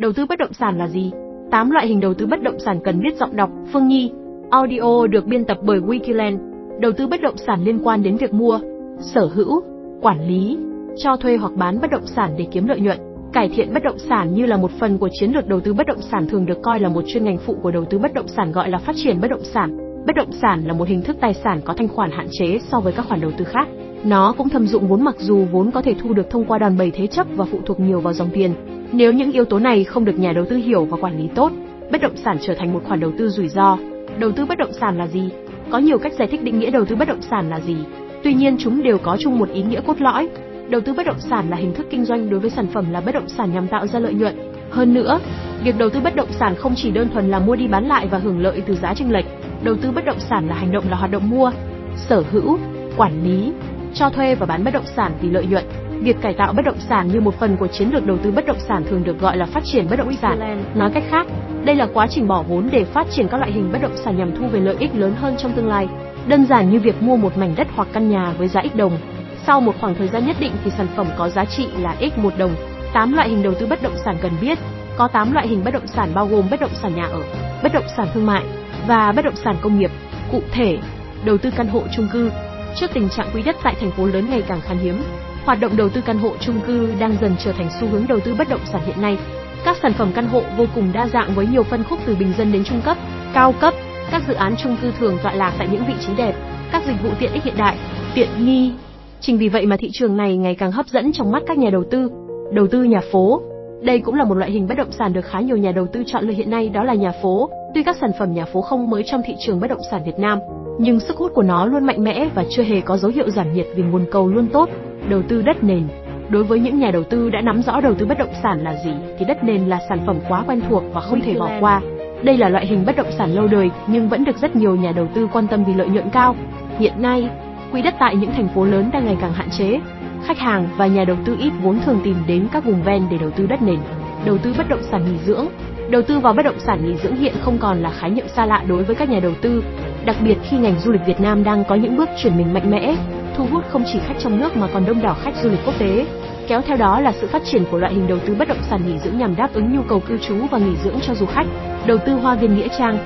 [0.00, 1.12] Đầu tư bất động sản là gì?
[1.50, 4.12] 8 loại hình đầu tư bất động sản cần biết giọng đọc, Phương Nhi.
[4.50, 6.38] Audio được biên tập bởi Wikiland.
[6.80, 8.60] Đầu tư bất động sản liên quan đến việc mua,
[9.00, 9.62] sở hữu,
[10.00, 10.58] quản lý,
[10.96, 12.98] cho thuê hoặc bán bất động sản để kiếm lợi nhuận.
[13.32, 15.86] Cải thiện bất động sản như là một phần của chiến lược đầu tư bất
[15.86, 18.28] động sản thường được coi là một chuyên ngành phụ của đầu tư bất động
[18.28, 19.76] sản gọi là phát triển bất động sản.
[20.06, 22.80] Bất động sản là một hình thức tài sản có thanh khoản hạn chế so
[22.80, 23.68] với các khoản đầu tư khác.
[24.04, 26.78] Nó cũng thâm dụng vốn mặc dù vốn có thể thu được thông qua đòn
[26.78, 28.54] bẩy thế chấp và phụ thuộc nhiều vào dòng tiền.
[28.92, 31.52] Nếu những yếu tố này không được nhà đầu tư hiểu và quản lý tốt,
[31.90, 33.78] bất động sản trở thành một khoản đầu tư rủi ro.
[34.18, 35.30] Đầu tư bất động sản là gì?
[35.70, 37.76] Có nhiều cách giải thích định nghĩa đầu tư bất động sản là gì.
[38.22, 40.28] Tuy nhiên chúng đều có chung một ý nghĩa cốt lõi.
[40.68, 43.00] Đầu tư bất động sản là hình thức kinh doanh đối với sản phẩm là
[43.00, 44.34] bất động sản nhằm tạo ra lợi nhuận.
[44.70, 45.20] Hơn nữa,
[45.64, 48.08] việc đầu tư bất động sản không chỉ đơn thuần là mua đi bán lại
[48.10, 49.24] và hưởng lợi từ giá chênh lệch.
[49.62, 51.52] Đầu tư bất động sản là hành động là hoạt động mua,
[51.96, 52.58] sở hữu,
[52.96, 53.52] quản lý,
[53.94, 55.64] cho thuê và bán bất động sản vì lợi nhuận.
[56.00, 58.46] Việc cải tạo bất động sản như một phần của chiến lược đầu tư bất
[58.46, 60.64] động sản thường được gọi là phát triển bất động sản.
[60.74, 61.26] Nói cách khác,
[61.64, 64.18] đây là quá trình bỏ vốn để phát triển các loại hình bất động sản
[64.18, 65.88] nhằm thu về lợi ích lớn hơn trong tương lai.
[66.26, 68.98] Đơn giản như việc mua một mảnh đất hoặc căn nhà với giá x đồng.
[69.46, 72.18] Sau một khoảng thời gian nhất định thì sản phẩm có giá trị là x
[72.18, 72.54] một đồng.
[72.92, 74.58] 8 loại hình đầu tư bất động sản cần biết.
[74.96, 77.22] Có 8 loại hình bất động sản bao gồm bất động sản nhà ở,
[77.62, 78.42] bất động sản thương mại
[78.86, 79.90] và bất động sản công nghiệp.
[80.32, 80.78] Cụ thể,
[81.24, 82.30] đầu tư căn hộ chung cư,
[82.74, 85.02] Trước tình trạng quỹ đất tại thành phố lớn ngày càng khan hiếm,
[85.44, 88.20] hoạt động đầu tư căn hộ chung cư đang dần trở thành xu hướng đầu
[88.20, 89.18] tư bất động sản hiện nay.
[89.64, 92.32] Các sản phẩm căn hộ vô cùng đa dạng với nhiều phân khúc từ bình
[92.38, 92.96] dân đến trung cấp,
[93.34, 93.74] cao cấp.
[94.10, 96.34] Các dự án chung cư thường tọa lạc tại những vị trí đẹp,
[96.72, 97.76] các dịch vụ tiện ích hiện đại,
[98.14, 98.72] tiện nghi.
[99.20, 101.70] Chính vì vậy mà thị trường này ngày càng hấp dẫn trong mắt các nhà
[101.70, 102.10] đầu tư.
[102.52, 103.42] Đầu tư nhà phố,
[103.82, 106.02] đây cũng là một loại hình bất động sản được khá nhiều nhà đầu tư
[106.06, 107.50] chọn lựa hiện nay đó là nhà phố.
[107.74, 110.18] Tuy các sản phẩm nhà phố không mới trong thị trường bất động sản Việt
[110.18, 110.38] Nam,
[110.78, 113.52] nhưng sức hút của nó luôn mạnh mẽ và chưa hề có dấu hiệu giảm
[113.52, 114.68] nhiệt vì nguồn cầu luôn tốt.
[115.08, 115.82] Đầu tư đất nền
[116.30, 118.74] Đối với những nhà đầu tư đã nắm rõ đầu tư bất động sản là
[118.84, 121.80] gì thì đất nền là sản phẩm quá quen thuộc và không thể bỏ qua.
[122.22, 124.92] Đây là loại hình bất động sản lâu đời nhưng vẫn được rất nhiều nhà
[124.92, 126.36] đầu tư quan tâm vì lợi nhuận cao.
[126.78, 127.28] Hiện nay,
[127.72, 129.80] quỹ đất tại những thành phố lớn đang ngày càng hạn chế.
[130.24, 133.18] Khách hàng và nhà đầu tư ít vốn thường tìm đến các vùng ven để
[133.18, 133.78] đầu tư đất nền.
[134.24, 135.46] Đầu tư bất động sản nghỉ dưỡng
[135.90, 138.46] Đầu tư vào bất động sản nghỉ dưỡng hiện không còn là khái niệm xa
[138.46, 139.64] lạ đối với các nhà đầu tư,
[140.04, 142.70] đặc biệt khi ngành du lịch Việt Nam đang có những bước chuyển mình mạnh
[142.70, 142.96] mẽ,
[143.40, 145.74] thu hút không chỉ khách trong nước mà còn đông đảo khách du lịch quốc
[145.78, 146.06] tế.
[146.48, 148.80] Kéo theo đó là sự phát triển của loại hình đầu tư bất động sản
[148.86, 151.46] nghỉ dưỡng nhằm đáp ứng nhu cầu cư trú và nghỉ dưỡng cho du khách.
[151.86, 152.98] Đầu tư hoa viên nghĩa trang.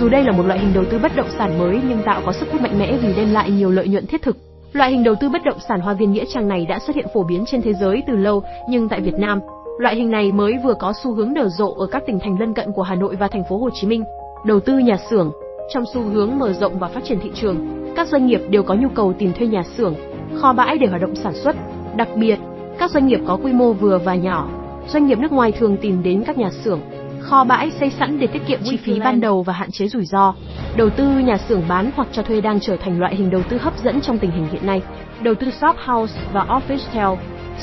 [0.00, 2.32] Dù đây là một loại hình đầu tư bất động sản mới nhưng tạo có
[2.32, 4.36] sức hút mạnh mẽ vì đem lại nhiều lợi nhuận thiết thực.
[4.72, 7.06] Loại hình đầu tư bất động sản hoa viên nghĩa trang này đã xuất hiện
[7.14, 9.40] phổ biến trên thế giới từ lâu, nhưng tại Việt Nam,
[9.78, 12.54] Loại hình này mới vừa có xu hướng nở rộ ở các tỉnh thành lân
[12.54, 14.04] cận của Hà Nội và thành phố Hồ Chí Minh.
[14.44, 15.32] Đầu tư nhà xưởng,
[15.74, 18.74] trong xu hướng mở rộng và phát triển thị trường, các doanh nghiệp đều có
[18.74, 19.94] nhu cầu tìm thuê nhà xưởng,
[20.40, 21.56] kho bãi để hoạt động sản xuất.
[21.96, 22.38] Đặc biệt,
[22.78, 24.48] các doanh nghiệp có quy mô vừa và nhỏ,
[24.88, 26.80] doanh nghiệp nước ngoài thường tìm đến các nhà xưởng,
[27.20, 30.04] kho bãi xây sẵn để tiết kiệm chi phí ban đầu và hạn chế rủi
[30.04, 30.34] ro.
[30.76, 33.58] Đầu tư nhà xưởng bán hoặc cho thuê đang trở thành loại hình đầu tư
[33.58, 34.82] hấp dẫn trong tình hình hiện nay.
[35.22, 37.08] Đầu tư shop house và office tel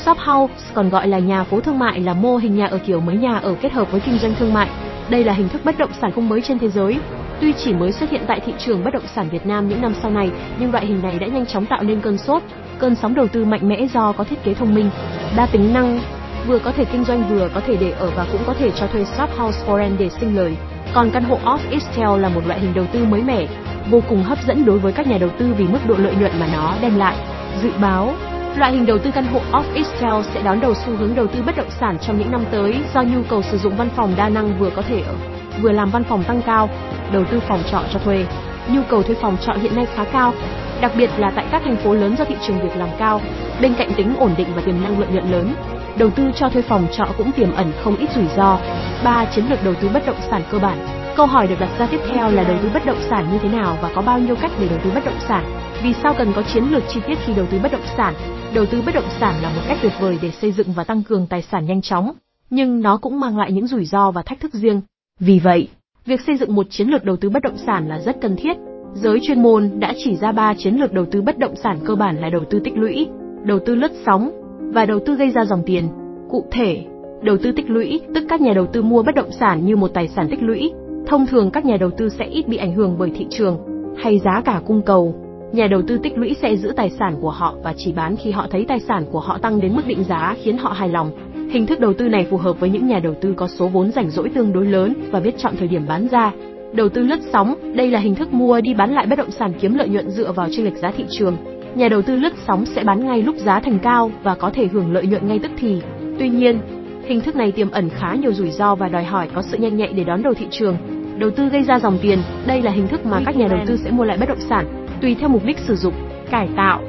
[0.04, 3.00] Shop house, còn gọi là nhà phố thương mại là mô hình nhà ở kiểu
[3.00, 4.68] mới nhà ở kết hợp với kinh doanh thương mại.
[5.10, 6.98] Đây là hình thức bất động sản không mới trên thế giới.
[7.40, 9.94] Tuy chỉ mới xuất hiện tại thị trường bất động sản Việt Nam những năm
[10.02, 12.42] sau này, nhưng loại hình này đã nhanh chóng tạo nên cơn sốt,
[12.78, 14.90] cơn sóng đầu tư mạnh mẽ do có thiết kế thông minh,
[15.36, 16.00] đa tính năng,
[16.46, 18.86] vừa có thể kinh doanh vừa có thể để ở và cũng có thể cho
[18.86, 20.56] thuê shop house for rent để sinh lời.
[20.94, 23.46] Còn căn hộ office tel là một loại hình đầu tư mới mẻ,
[23.90, 26.32] vô cùng hấp dẫn đối với các nhà đầu tư vì mức độ lợi nhuận
[26.40, 27.16] mà nó đem lại.
[27.62, 28.14] Dự báo
[28.56, 31.42] Loại hình đầu tư căn hộ office tel sẽ đón đầu xu hướng đầu tư
[31.46, 34.28] bất động sản trong những năm tới do nhu cầu sử dụng văn phòng đa
[34.28, 35.14] năng vừa có thể ở,
[35.62, 36.68] vừa làm văn phòng tăng cao,
[37.12, 38.26] đầu tư phòng trọ cho thuê.
[38.68, 40.34] Nhu cầu thuê phòng trọ hiện nay khá cao,
[40.80, 43.20] đặc biệt là tại các thành phố lớn do thị trường việc làm cao,
[43.60, 45.54] bên cạnh tính ổn định và tiềm năng lợi nhuận lớn.
[45.98, 48.58] Đầu tư cho thuê phòng trọ cũng tiềm ẩn không ít rủi ro.
[49.04, 50.86] Ba chiến lược đầu tư bất động sản cơ bản.
[51.16, 53.48] Câu hỏi được đặt ra tiếp theo là đầu tư bất động sản như thế
[53.48, 55.44] nào và có bao nhiêu cách để đầu tư bất động sản?
[55.82, 58.14] Vì sao cần có chiến lược chi tiết khi đầu tư bất động sản?
[58.54, 61.02] Đầu tư bất động sản là một cách tuyệt vời để xây dựng và tăng
[61.02, 62.12] cường tài sản nhanh chóng,
[62.50, 64.80] nhưng nó cũng mang lại những rủi ro và thách thức riêng.
[65.20, 65.68] Vì vậy,
[66.06, 68.56] việc xây dựng một chiến lược đầu tư bất động sản là rất cần thiết.
[68.94, 71.94] Giới chuyên môn đã chỉ ra ba chiến lược đầu tư bất động sản cơ
[71.94, 73.08] bản là đầu tư tích lũy,
[73.44, 74.30] đầu tư lướt sóng
[74.74, 75.88] và đầu tư gây ra dòng tiền.
[76.30, 76.84] Cụ thể,
[77.22, 79.88] đầu tư tích lũy tức các nhà đầu tư mua bất động sản như một
[79.94, 80.72] tài sản tích lũy.
[81.06, 83.58] Thông thường các nhà đầu tư sẽ ít bị ảnh hưởng bởi thị trường
[83.96, 85.14] hay giá cả cung cầu
[85.52, 88.30] Nhà đầu tư tích lũy sẽ giữ tài sản của họ và chỉ bán khi
[88.30, 91.10] họ thấy tài sản của họ tăng đến mức định giá khiến họ hài lòng.
[91.48, 93.90] Hình thức đầu tư này phù hợp với những nhà đầu tư có số vốn
[93.90, 96.32] rảnh rỗi tương đối lớn và biết chọn thời điểm bán ra.
[96.72, 99.52] Đầu tư lướt sóng, đây là hình thức mua đi bán lại bất động sản
[99.60, 101.36] kiếm lợi nhuận dựa vào chênh lệch giá thị trường.
[101.74, 104.66] Nhà đầu tư lướt sóng sẽ bán ngay lúc giá thành cao và có thể
[104.66, 105.80] hưởng lợi nhuận ngay tức thì.
[106.18, 106.60] Tuy nhiên,
[107.08, 109.76] Hình thức này tiềm ẩn khá nhiều rủi ro và đòi hỏi có sự nhanh
[109.76, 110.76] nhạy để đón đầu thị trường.
[111.18, 113.76] Đầu tư gây ra dòng tiền, đây là hình thức mà các nhà đầu tư
[113.76, 115.94] sẽ mua lại bất động sản, tùy theo mục đích sử dụng,
[116.30, 116.80] cải tạo,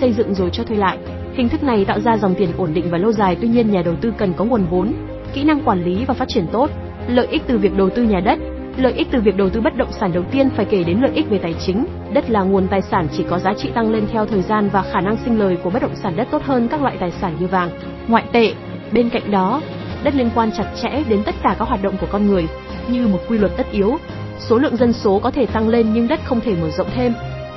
[0.00, 0.98] xây dựng rồi cho thuê lại.
[1.38, 3.82] Hình thức này tạo ra dòng tiền ổn định và lâu dài, tuy nhiên nhà
[3.82, 4.92] đầu tư cần có nguồn vốn,
[5.32, 6.70] kỹ năng quản lý và phát triển tốt.
[7.08, 8.38] Lợi ích từ việc đầu tư nhà đất,
[8.76, 11.10] Lợi ích từ việc đầu tư bất động sản đầu tiên phải kể đến lợi
[11.14, 11.86] ích về tài chính.
[12.12, 14.82] Đất là nguồn tài sản chỉ có giá trị tăng lên theo thời gian và
[14.82, 17.36] khả năng sinh lời của bất động sản đất tốt hơn các loại tài sản
[17.40, 17.70] như vàng,
[18.08, 18.52] ngoại tệ.
[18.92, 19.62] Bên cạnh đó,
[20.02, 22.46] đất liên quan chặt chẽ đến tất cả các hoạt động của con người,
[22.88, 23.96] như một quy luật tất yếu.
[24.38, 27.12] Số lượng dân số có thể tăng lên nhưng đất không thể mở rộng thêm.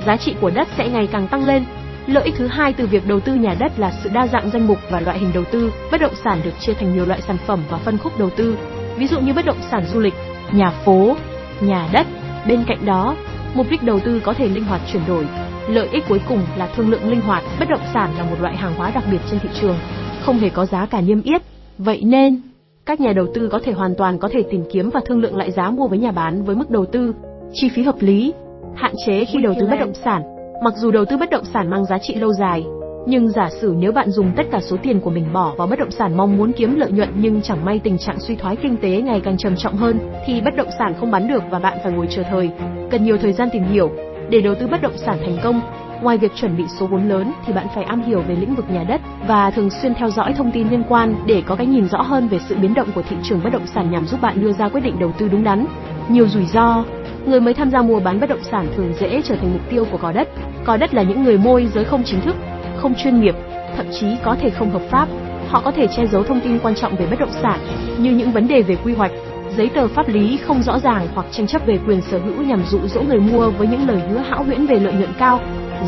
[0.06, 1.64] Giá trị của đất sẽ ngày càng tăng lên.
[2.06, 4.66] Lợi ích thứ hai từ việc đầu tư nhà đất là sự đa dạng danh
[4.66, 5.72] mục và loại hình đầu tư.
[5.92, 8.56] Bất động sản được chia thành nhiều loại sản phẩm và phân khúc đầu tư.
[8.96, 10.14] Ví dụ như bất động sản du lịch,
[10.52, 11.16] nhà phố,
[11.60, 12.06] nhà đất.
[12.48, 13.16] Bên cạnh đó,
[13.54, 15.26] mục đích đầu tư có thể linh hoạt chuyển đổi.
[15.68, 18.56] Lợi ích cuối cùng là thương lượng linh hoạt, bất động sản là một loại
[18.56, 19.76] hàng hóa đặc biệt trên thị trường,
[20.22, 21.42] không hề có giá cả niêm yết.
[21.78, 22.40] Vậy nên,
[22.86, 25.36] các nhà đầu tư có thể hoàn toàn có thể tìm kiếm và thương lượng
[25.36, 27.14] lại giá mua với nhà bán với mức đầu tư,
[27.52, 28.32] chi phí hợp lý,
[28.74, 30.31] hạn chế khi đầu tư bất động sản.
[30.64, 32.64] Mặc dù đầu tư bất động sản mang giá trị lâu dài,
[33.06, 35.78] nhưng giả sử nếu bạn dùng tất cả số tiền của mình bỏ vào bất
[35.78, 38.76] động sản mong muốn kiếm lợi nhuận nhưng chẳng may tình trạng suy thoái kinh
[38.76, 41.78] tế ngày càng trầm trọng hơn, thì bất động sản không bán được và bạn
[41.82, 42.50] phải ngồi chờ thời,
[42.90, 43.90] cần nhiều thời gian tìm hiểu.
[44.30, 45.60] Để đầu tư bất động sản thành công,
[46.02, 48.70] ngoài việc chuẩn bị số vốn lớn thì bạn phải am hiểu về lĩnh vực
[48.70, 51.88] nhà đất và thường xuyên theo dõi thông tin liên quan để có cái nhìn
[51.88, 54.42] rõ hơn về sự biến động của thị trường bất động sản nhằm giúp bạn
[54.42, 55.66] đưa ra quyết định đầu tư đúng đắn.
[56.08, 56.84] Nhiều rủi ro,
[57.26, 59.86] người mới tham gia mua bán bất động sản thường dễ trở thành mục tiêu
[59.90, 60.28] của cò đất.
[60.64, 62.36] Cò đất là những người môi giới không chính thức,
[62.76, 63.34] không chuyên nghiệp,
[63.76, 65.08] thậm chí có thể không hợp pháp.
[65.48, 67.60] Họ có thể che giấu thông tin quan trọng về bất động sản,
[67.98, 69.12] như những vấn đề về quy hoạch,
[69.56, 72.62] giấy tờ pháp lý không rõ ràng hoặc tranh chấp về quyền sở hữu nhằm
[72.70, 75.40] dụ dỗ người mua với những lời hứa hão huyễn về lợi nhuận cao,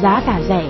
[0.02, 0.64] giá cả rẻ,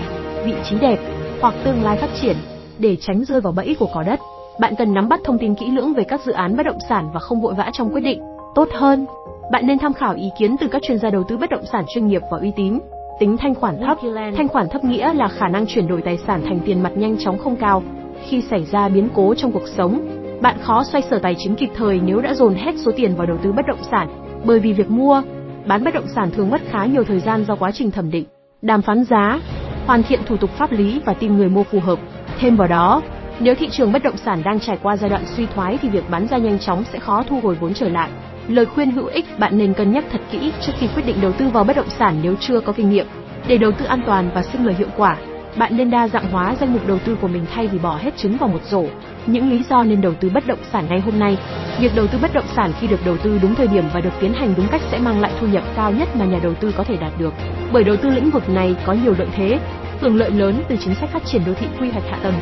[0.44, 0.98] vị trí đẹp
[1.40, 2.36] hoặc tương lai phát triển.
[2.78, 4.20] Để tránh rơi vào bẫy của cò đất,
[4.60, 7.10] bạn cần nắm bắt thông tin kỹ lưỡng về các dự án bất động sản
[7.14, 8.33] và không vội vã trong quyết định.
[8.54, 9.06] Tốt hơn,
[9.50, 11.84] bạn nên tham khảo ý kiến từ các chuyên gia đầu tư bất động sản
[11.88, 12.78] chuyên nghiệp và uy tín.
[13.20, 13.98] Tính thanh khoản thấp,
[14.36, 17.16] thanh khoản thấp nghĩa là khả năng chuyển đổi tài sản thành tiền mặt nhanh
[17.18, 17.82] chóng không cao.
[18.28, 20.00] Khi xảy ra biến cố trong cuộc sống,
[20.40, 23.26] bạn khó xoay sở tài chính kịp thời nếu đã dồn hết số tiền vào
[23.26, 24.08] đầu tư bất động sản,
[24.44, 25.22] bởi vì việc mua,
[25.66, 28.24] bán bất động sản thường mất khá nhiều thời gian do quá trình thẩm định,
[28.62, 29.40] đàm phán giá,
[29.86, 31.98] hoàn thiện thủ tục pháp lý và tìm người mua phù hợp.
[32.38, 33.02] Thêm vào đó,
[33.40, 36.04] nếu thị trường bất động sản đang trải qua giai đoạn suy thoái thì việc
[36.10, 38.10] bán ra nhanh chóng sẽ khó thu hồi vốn trở lại.
[38.48, 41.32] Lời khuyên hữu ích bạn nên cân nhắc thật kỹ trước khi quyết định đầu
[41.32, 43.06] tư vào bất động sản nếu chưa có kinh nghiệm.
[43.48, 45.16] Để đầu tư an toàn và sinh lời hiệu quả,
[45.56, 48.16] bạn nên đa dạng hóa danh mục đầu tư của mình thay vì bỏ hết
[48.16, 48.84] trứng vào một rổ.
[49.26, 51.36] Những lý do nên đầu tư bất động sản ngay hôm nay.
[51.80, 54.10] Việc đầu tư bất động sản khi được đầu tư đúng thời điểm và được
[54.20, 56.72] tiến hành đúng cách sẽ mang lại thu nhập cao nhất mà nhà đầu tư
[56.76, 57.32] có thể đạt được.
[57.72, 59.58] Bởi đầu tư lĩnh vực này có nhiều lợi thế,
[60.00, 62.34] hưởng lợi lớn từ chính sách phát triển đô thị quy hoạch hạ tầng.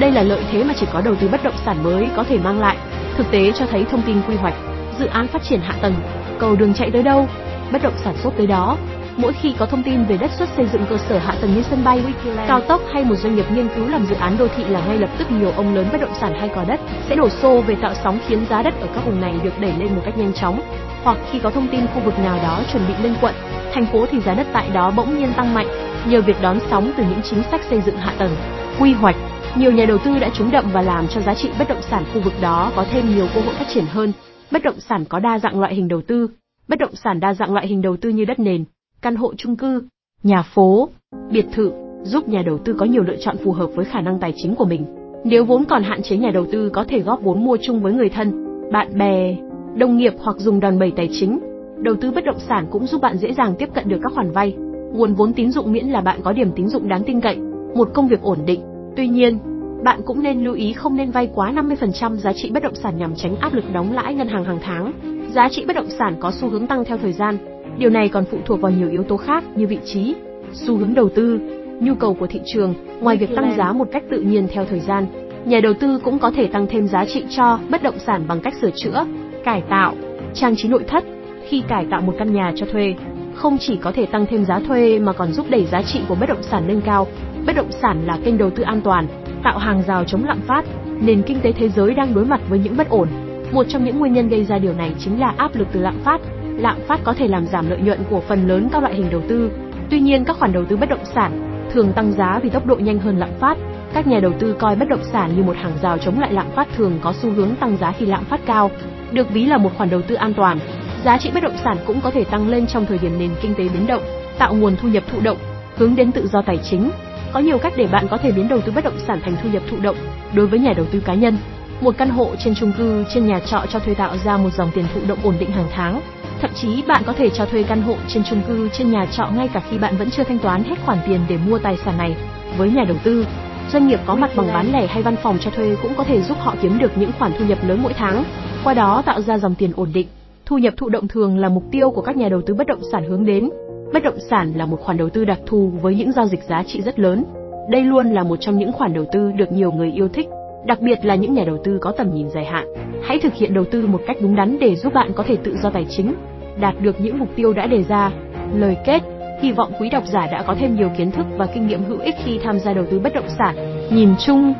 [0.00, 2.38] Đây là lợi thế mà chỉ có đầu tư bất động sản mới có thể
[2.38, 2.76] mang lại.
[3.16, 4.54] Thực tế cho thấy thông tin quy hoạch,
[4.98, 5.94] dự án phát triển hạ tầng,
[6.38, 7.28] cầu đường chạy tới đâu,
[7.72, 8.76] bất động sản sốt tới đó.
[9.16, 11.62] Mỗi khi có thông tin về đất xuất xây dựng cơ sở hạ tầng như
[11.70, 12.02] sân bay,
[12.48, 14.98] cao tốc hay một doanh nghiệp nghiên cứu làm dự án đô thị là ngay
[14.98, 17.76] lập tức nhiều ông lớn bất động sản hay cò đất sẽ đổ xô về
[17.82, 20.32] tạo sóng khiến giá đất ở các vùng này được đẩy lên một cách nhanh
[20.32, 20.60] chóng.
[21.02, 23.34] Hoặc khi có thông tin khu vực nào đó chuẩn bị lên quận,
[23.72, 25.66] thành phố thì giá đất tại đó bỗng nhiên tăng mạnh
[26.06, 28.36] nhờ việc đón sóng từ những chính sách xây dựng hạ tầng,
[28.78, 29.16] quy hoạch.
[29.56, 32.04] Nhiều nhà đầu tư đã trúng đậm và làm cho giá trị bất động sản
[32.14, 34.12] khu vực đó có thêm nhiều cơ hội phát triển hơn.
[34.52, 36.28] Bất động sản có đa dạng loại hình đầu tư.
[36.68, 38.64] Bất động sản đa dạng loại hình đầu tư như đất nền,
[39.02, 39.82] căn hộ chung cư,
[40.22, 40.88] nhà phố,
[41.30, 44.18] biệt thự, giúp nhà đầu tư có nhiều lựa chọn phù hợp với khả năng
[44.18, 44.84] tài chính của mình.
[45.24, 47.92] Nếu vốn còn hạn chế nhà đầu tư có thể góp vốn mua chung với
[47.92, 48.32] người thân,
[48.72, 49.36] bạn bè,
[49.76, 51.40] đồng nghiệp hoặc dùng đòn bẩy tài chính.
[51.82, 54.30] Đầu tư bất động sản cũng giúp bạn dễ dàng tiếp cận được các khoản
[54.30, 54.54] vay,
[54.92, 57.36] nguồn vốn tín dụng miễn là bạn có điểm tín dụng đáng tin cậy,
[57.74, 58.60] một công việc ổn định.
[58.96, 59.38] Tuy nhiên,
[59.84, 62.98] bạn cũng nên lưu ý không nên vay quá 50% giá trị bất động sản
[62.98, 64.92] nhằm tránh áp lực đóng lãi ngân hàng hàng tháng.
[65.34, 67.38] Giá trị bất động sản có xu hướng tăng theo thời gian.
[67.78, 70.14] Điều này còn phụ thuộc vào nhiều yếu tố khác như vị trí,
[70.52, 71.40] xu hướng đầu tư,
[71.80, 72.74] nhu cầu của thị trường.
[73.00, 75.06] Ngoài việc tăng giá một cách tự nhiên theo thời gian,
[75.44, 78.40] nhà đầu tư cũng có thể tăng thêm giá trị cho bất động sản bằng
[78.40, 79.04] cách sửa chữa,
[79.44, 79.94] cải tạo,
[80.34, 81.04] trang trí nội thất.
[81.48, 82.94] Khi cải tạo một căn nhà cho thuê,
[83.34, 86.14] không chỉ có thể tăng thêm giá thuê mà còn giúp đẩy giá trị của
[86.20, 87.06] bất động sản lên cao.
[87.46, 89.06] Bất động sản là kênh đầu tư an toàn,
[89.42, 90.64] tạo hàng rào chống lạm phát.
[91.00, 93.08] Nền kinh tế thế giới đang đối mặt với những bất ổn.
[93.52, 96.00] Một trong những nguyên nhân gây ra điều này chính là áp lực từ lạm
[96.04, 96.20] phát.
[96.56, 99.22] Lạm phát có thể làm giảm lợi nhuận của phần lớn các loại hình đầu
[99.28, 99.50] tư.
[99.90, 102.76] Tuy nhiên các khoản đầu tư bất động sản thường tăng giá vì tốc độ
[102.76, 103.58] nhanh hơn lạm phát.
[103.92, 106.50] Các nhà đầu tư coi bất động sản như một hàng rào chống lại lạm
[106.50, 108.70] phát thường có xu hướng tăng giá khi lạm phát cao,
[109.12, 110.58] được ví là một khoản đầu tư an toàn.
[111.04, 113.54] Giá trị bất động sản cũng có thể tăng lên trong thời điểm nền kinh
[113.54, 114.02] tế biến động,
[114.38, 115.38] tạo nguồn thu nhập thụ động,
[115.76, 116.90] hướng đến tự do tài chính.
[117.32, 119.48] Có nhiều cách để bạn có thể biến đầu tư bất động sản thành thu
[119.52, 119.96] nhập thụ động
[120.34, 121.36] đối với nhà đầu tư cá nhân.
[121.80, 124.70] Một căn hộ trên chung cư, trên nhà trọ cho thuê tạo ra một dòng
[124.74, 126.00] tiền thụ động ổn định hàng tháng.
[126.40, 129.26] Thậm chí bạn có thể cho thuê căn hộ trên chung cư, trên nhà trọ
[129.36, 131.98] ngay cả khi bạn vẫn chưa thanh toán hết khoản tiền để mua tài sản
[131.98, 132.16] này.
[132.58, 133.26] Với nhà đầu tư,
[133.72, 136.22] doanh nghiệp có mặt bằng bán lẻ hay văn phòng cho thuê cũng có thể
[136.22, 138.24] giúp họ kiếm được những khoản thu nhập lớn mỗi tháng,
[138.64, 140.06] qua đó tạo ra dòng tiền ổn định.
[140.46, 142.80] Thu nhập thụ động thường là mục tiêu của các nhà đầu tư bất động
[142.92, 143.50] sản hướng đến.
[143.92, 146.62] Bất động sản là một khoản đầu tư đặc thù với những giao dịch giá
[146.62, 147.24] trị rất lớn.
[147.70, 150.28] Đây luôn là một trong những khoản đầu tư được nhiều người yêu thích,
[150.64, 152.66] đặc biệt là những nhà đầu tư có tầm nhìn dài hạn.
[153.02, 155.56] Hãy thực hiện đầu tư một cách đúng đắn để giúp bạn có thể tự
[155.62, 156.14] do tài chính,
[156.60, 158.10] đạt được những mục tiêu đã đề ra.
[158.54, 159.02] Lời kết,
[159.42, 161.98] hy vọng quý độc giả đã có thêm nhiều kiến thức và kinh nghiệm hữu
[161.98, 163.56] ích khi tham gia đầu tư bất động sản.
[163.90, 164.54] Nhìn chung,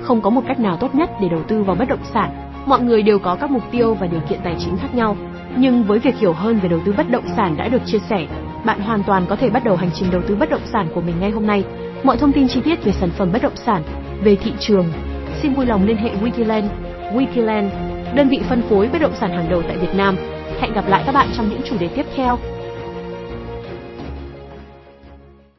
[0.00, 2.30] không có một cách nào tốt nhất để đầu tư vào bất động sản.
[2.66, 5.16] Mọi người đều có các mục tiêu và điều kiện tài chính khác nhau.
[5.56, 8.26] Nhưng với việc hiểu hơn về đầu tư bất động sản đã được chia sẻ,
[8.66, 11.00] bạn hoàn toàn có thể bắt đầu hành trình đầu tư bất động sản của
[11.00, 11.64] mình ngay hôm nay.
[12.02, 13.82] Mọi thông tin chi tiết về sản phẩm bất động sản,
[14.24, 14.86] về thị trường,
[15.42, 16.68] xin vui lòng liên hệ Wikiland.
[17.12, 17.68] Wikiland,
[18.14, 20.16] đơn vị phân phối bất động sản hàng đầu tại Việt Nam.
[20.60, 22.38] Hẹn gặp lại các bạn trong những chủ đề tiếp theo.